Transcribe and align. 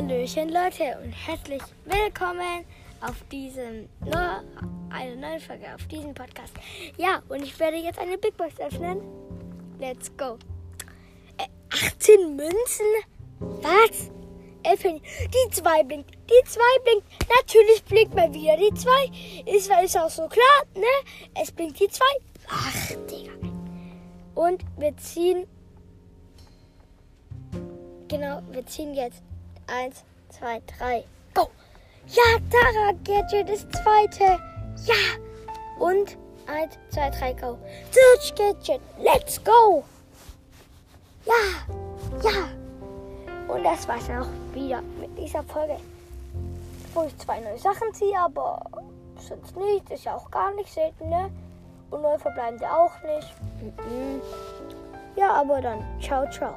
Hallöchen 0.00 0.48
Leute 0.48 0.98
und 1.04 1.12
herzlich 1.12 1.60
willkommen 1.84 2.64
auf 3.02 3.22
diesem 3.30 3.86
nur 4.02 4.42
eine 4.88 5.14
neue 5.14 5.38
Folge 5.40 5.66
auf 5.74 5.86
diesem 5.88 6.14
Podcast. 6.14 6.54
Ja, 6.96 7.22
und 7.28 7.42
ich 7.42 7.60
werde 7.60 7.76
jetzt 7.76 7.98
eine 7.98 8.16
Big 8.16 8.34
Box 8.38 8.58
öffnen. 8.60 9.02
Let's 9.78 10.10
go. 10.16 10.38
Äh, 11.36 11.48
18 11.68 12.34
Münzen? 12.34 12.86
Was? 13.40 14.10
Elf 14.62 14.80
Penny. 14.80 15.02
Die 15.02 15.50
2 15.50 15.82
blinkt. 15.82 16.14
Die 16.14 16.48
2 16.48 16.60
blinkt. 16.82 17.06
Natürlich 17.38 17.84
blinkt 17.84 18.14
mal 18.14 18.32
wieder 18.32 18.56
die 18.56 18.72
2. 18.72 18.90
Ist, 19.54 19.70
ist 19.84 19.98
auch 19.98 20.08
so 20.08 20.26
klar, 20.28 20.64
ne? 20.76 21.10
Es 21.38 21.52
blinkt 21.52 21.78
die 21.78 21.88
2. 21.88 22.04
Ach, 22.48 22.92
Digga. 23.10 23.32
Und 24.34 24.64
wir 24.78 24.96
ziehen. 24.96 25.46
Genau, 28.08 28.40
wir 28.50 28.64
ziehen 28.64 28.94
jetzt. 28.94 29.22
Eins, 29.72 30.02
zwei, 30.30 30.60
drei. 30.78 31.04
Go! 31.32 31.48
Ja, 32.08 32.22
Tara 32.50 32.92
Gadget 33.04 33.48
ist 33.50 33.68
zweite. 33.72 34.40
Ja! 34.84 34.94
Und 35.78 36.18
eins, 36.48 36.76
zwei, 36.88 37.08
drei, 37.10 37.32
go. 37.34 37.56
Search 37.92 38.34
Gadget, 38.34 38.80
let's 38.98 39.42
go! 39.44 39.84
Ja! 41.24 42.24
Ja! 42.24 42.48
Und 43.46 43.62
das 43.62 43.86
war's 43.86 44.08
dann 44.08 44.22
auch 44.22 44.54
wieder 44.54 44.82
mit 44.98 45.16
dieser 45.16 45.44
Folge. 45.44 45.76
Wo 46.92 47.04
ich 47.04 47.16
zwei 47.18 47.38
neue 47.38 47.58
Sachen 47.58 47.94
ziehe, 47.94 48.18
aber 48.18 48.60
sonst 49.18 49.56
nicht. 49.56 49.88
Ist 49.90 50.04
ja 50.04 50.16
auch 50.16 50.30
gar 50.32 50.52
nicht 50.54 50.72
selten, 50.72 51.08
ne? 51.08 51.30
Und 51.90 52.02
neu 52.02 52.18
verbleibende 52.18 52.66
auch 52.72 52.92
nicht. 53.04 53.34
Mhm. 53.60 54.20
Ja, 55.14 55.32
aber 55.34 55.60
dann 55.60 55.84
ciao, 56.00 56.28
ciao. 56.30 56.54